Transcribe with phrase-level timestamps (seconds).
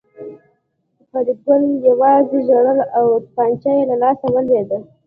[1.09, 4.77] فریدګل یوازې ژړل او توپانچه یې له لاسه ولوېده